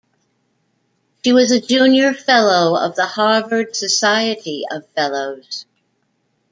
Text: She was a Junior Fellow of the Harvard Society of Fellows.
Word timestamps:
She 1.23 1.31
was 1.31 1.51
a 1.51 1.61
Junior 1.61 2.11
Fellow 2.11 2.75
of 2.75 2.95
the 2.95 3.05
Harvard 3.05 3.75
Society 3.75 4.63
of 4.71 4.89
Fellows. 4.95 5.67